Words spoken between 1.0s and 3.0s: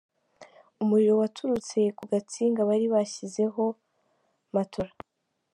waturutse ku gatsinga bari